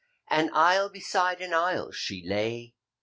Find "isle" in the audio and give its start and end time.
0.51-0.89, 1.53-1.91